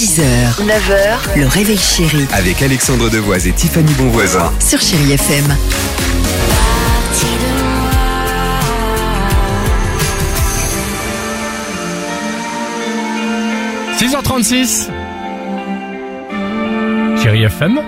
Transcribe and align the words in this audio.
6h, 0.00 0.64
9h, 0.64 1.36
le 1.38 1.46
réveil 1.46 1.76
chéri 1.76 2.26
Avec 2.32 2.62
Alexandre 2.62 3.10
Devoise 3.10 3.46
et 3.46 3.52
Tiffany 3.52 3.92
Bonvoisin. 3.98 4.50
sur 4.58 4.80
Chérie 4.80 5.12
FM. 5.12 5.44
6h36 13.98 14.88
Chérie 17.22 17.42
FM 17.44 17.80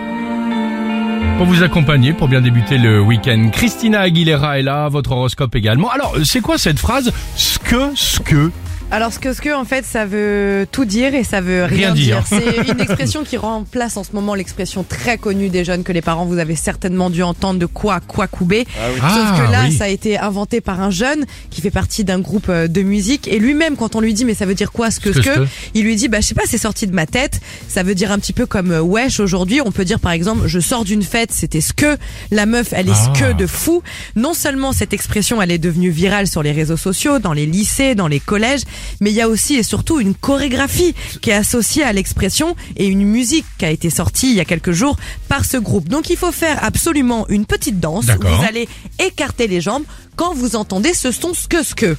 pour 1.38 1.46
vous 1.46 1.62
accompagner, 1.62 2.12
pour 2.12 2.28
bien 2.28 2.40
débuter 2.40 2.78
le 2.78 3.00
week-end. 3.00 3.48
Christina 3.52 4.00
Aguilera 4.00 4.58
est 4.58 4.62
là, 4.62 4.88
votre 4.88 5.12
horoscope 5.12 5.54
également. 5.56 5.90
Alors, 5.90 6.14
c'est 6.24 6.40
quoi 6.40 6.58
cette 6.58 6.78
phrase? 6.78 7.10
Ce 7.34 7.58
que, 7.58 7.90
ce 7.96 8.20
que 8.20 8.52
Alors 8.94 9.10
ce 9.10 9.18
que 9.18 9.32
ce 9.32 9.40
que 9.40 9.54
en 9.54 9.64
fait 9.64 9.86
ça 9.86 10.04
veut 10.04 10.66
tout 10.70 10.84
dire 10.84 11.14
et 11.14 11.24
ça 11.24 11.40
veut 11.40 11.64
rien, 11.64 11.92
Rien 11.92 11.94
dire. 11.94 12.24
C'est 12.26 12.68
une 12.70 12.78
expression 12.78 13.24
qui 13.24 13.38
remplace 13.38 13.96
en 13.96 14.04
ce 14.04 14.12
moment 14.12 14.34
l'expression 14.34 14.84
très 14.84 15.16
connue 15.16 15.48
des 15.48 15.64
jeunes 15.64 15.82
que 15.82 15.92
les 15.92 16.02
parents 16.02 16.26
vous 16.26 16.36
avez 16.38 16.56
certainement 16.56 17.08
dû 17.08 17.22
entendre 17.22 17.58
de 17.58 17.64
quoi 17.64 18.00
quoi 18.00 18.26
couper. 18.26 18.66
Sauf 18.74 19.00
Ah, 19.02 19.34
que 19.46 19.50
là 19.50 19.62
oui. 19.66 19.72
ça 19.74 19.84
a 19.84 19.88
été 19.88 20.18
inventé 20.18 20.60
par 20.60 20.82
un 20.82 20.90
jeune 20.90 21.24
qui 21.48 21.62
fait 21.62 21.70
partie 21.70 22.04
d'un 22.04 22.18
groupe 22.18 22.50
euh, 22.50 22.68
de 22.68 22.82
musique 22.82 23.28
et 23.28 23.38
lui-même 23.38 23.76
quand 23.76 23.96
on 23.96 24.00
lui 24.00 24.12
dit 24.12 24.26
mais 24.26 24.34
ça 24.34 24.44
veut 24.44 24.54
dire 24.54 24.72
quoi 24.72 24.90
ce 24.90 25.00
que 25.00 25.10
Ce 25.14 25.20
que, 25.20 25.46
il 25.72 25.84
lui 25.84 25.96
dit 25.96 26.08
bah 26.08 26.20
je 26.20 26.26
sais 26.26 26.34
pas 26.34 26.42
c'est 26.44 26.58
sorti 26.58 26.86
de 26.86 26.94
ma 26.94 27.06
tête. 27.06 27.40
Ça 27.68 27.82
veut 27.82 27.94
dire 27.94 28.12
un 28.12 28.18
petit 28.18 28.34
peu 28.34 28.44
comme 28.44 28.72
euh, 28.72 28.82
wesh 28.82 29.20
aujourd'hui 29.20 29.62
on 29.64 29.72
peut 29.72 29.86
dire 29.86 30.00
par 30.00 30.12
exemple 30.12 30.42
je 30.48 30.60
sors 30.60 30.84
d'une 30.84 31.02
fête 31.02 31.32
c'était 31.32 31.62
ce 31.62 31.72
que 31.72 31.96
la 32.30 32.44
meuf 32.44 32.68
elle 32.72 32.90
est 32.90 32.92
Ah. 32.94 33.10
ce 33.14 33.18
que 33.20 33.32
de 33.32 33.46
fou. 33.46 33.82
Non 34.16 34.34
seulement 34.34 34.72
cette 34.72 34.92
expression 34.92 35.40
elle 35.40 35.50
est 35.50 35.56
devenue 35.58 35.88
virale 35.88 36.26
sur 36.26 36.42
les 36.42 36.52
réseaux 36.52 36.76
sociaux, 36.76 37.18
dans 37.20 37.32
les 37.32 37.46
lycées, 37.46 37.94
dans 37.94 38.06
les 38.08 38.20
collèges, 38.20 38.60
mais 39.00 39.10
il 39.10 39.16
y 39.16 39.20
a 39.20 39.28
aussi 39.28 39.54
et 39.54 39.62
surtout 39.62 40.00
une 40.00 40.14
chorégraphie 40.14 40.94
qui 41.20 41.30
est 41.30 41.34
associée 41.34 41.82
à 41.82 41.92
l'expression 41.92 42.56
et 42.76 42.86
une 42.86 43.04
musique 43.04 43.46
qui 43.58 43.64
a 43.64 43.70
été 43.70 43.90
sortie 43.90 44.30
il 44.30 44.36
y 44.36 44.40
a 44.40 44.44
quelques 44.44 44.72
jours 44.72 44.96
par 45.28 45.44
ce 45.44 45.56
groupe. 45.56 45.88
Donc 45.88 46.10
il 46.10 46.16
faut 46.16 46.32
faire 46.32 46.62
absolument 46.62 47.26
une 47.28 47.46
petite 47.46 47.80
danse. 47.80 48.06
Vous 48.06 48.44
allez 48.46 48.68
écarter 48.98 49.46
les 49.46 49.60
jambes 49.60 49.84
quand 50.16 50.34
vous 50.34 50.56
entendez 50.56 50.94
ce 50.94 51.10
son 51.10 51.34
ce 51.34 51.48
que 51.48 51.62
ce 51.62 51.74
que. 51.74 51.96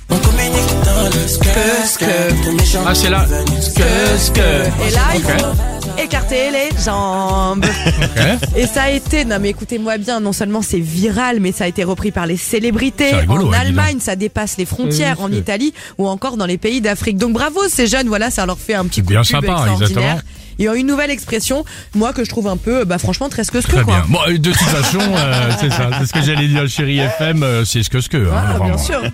Ah, 2.86 2.94
c'est 2.96 3.10
là. 3.10 3.26
Et 3.28 4.92
là, 4.92 5.02
il 5.16 5.22
Ok. 5.26 5.32
faut 5.40 6.02
écarter 6.04 6.50
les 6.52 6.70
jambes. 6.84 7.66
Ok. 7.66 8.58
Et 8.58 8.66
ça 8.66 8.84
a 8.84 8.90
été, 8.90 9.24
non 9.26 9.38
mais 9.40 9.50
écoutez-moi 9.50 9.98
bien, 9.98 10.20
non 10.20 10.34
seulement 10.34 10.62
c'est 10.62 10.80
viral, 10.80 11.40
mais 11.40 11.52
ça 11.52 11.66
a 11.66 11.68
été 11.68 11.84
repris 11.84 12.12
par 12.12 12.26
les 12.26 12.38
célébrités. 12.38 13.14
Rigolo, 13.16 13.48
en 13.48 13.52
ouais. 13.52 13.58
Allemagne, 13.58 13.98
ça 14.00 14.16
dépasse 14.16 14.58
les 14.58 14.66
frontières, 14.66 15.18
Oui, 15.20 15.26
en 15.26 15.32
Italie 15.32 15.74
ou 15.98 16.08
encore 16.08 16.36
dans 16.38 16.46
les 16.48 16.58
pays 16.58 16.82
d'Afrique. 16.82 17.18
Donc 17.18 17.34
bravo 17.34 17.60
ces 17.70 17.86
jeunes, 17.88 18.08
voilà, 18.08 18.32
ça 18.32 18.46
leur 18.46 18.58
fait 18.58 18.74
un 18.74 18.86
petit 18.86 19.02
coup 19.02 19.10
bien 19.10 19.22
de 19.22 19.26
pub 19.28 19.36
sympa, 19.36 19.48
extraordinaire. 19.54 19.82
exactement. 19.90 20.20
Et 20.60 20.66
une 20.80 20.88
nouvelle 20.88 21.12
expression, 21.12 21.64
moi 21.96 22.14
que 22.14 22.24
je 22.24 22.30
trouve 22.30 22.48
un 22.48 22.58
peu, 22.58 22.86
bah 22.86 22.98
franchement 22.98 23.30
très 23.30 23.44
ce 23.44 23.52
que 23.52 23.62
ce 23.62 23.68
que 23.68 23.74
Très 23.74 23.84
quoi. 23.84 23.96
bien. 23.96 24.06
Bon, 24.10 24.20
de 24.32 24.38
toute 24.38 24.56
façon, 24.58 25.00
euh, 25.02 25.52
c'est 25.60 25.72
ça. 25.72 25.90
C'est 26.00 26.06
ce 26.08 26.14
que 26.14 26.22
j'allais 26.22 26.48
dire, 26.48 26.68
chérie 26.68 27.00
FM. 27.00 27.44
euh, 27.44 27.66
c'est 27.66 27.84
ce 27.84 27.90
que, 27.90 28.02
ce 28.02 28.10
que. 28.10 28.18
hein, 28.18 28.32
Ah, 28.36 28.52
vraiment. 28.58 28.66
bien 28.66 28.78
sûr. 28.78 29.02